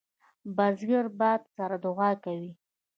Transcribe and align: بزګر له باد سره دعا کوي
بزګر 0.55 1.05
له 1.11 1.15
باد 1.19 1.41
سره 1.55 1.75
دعا 1.85 2.11
کوي 2.23 2.51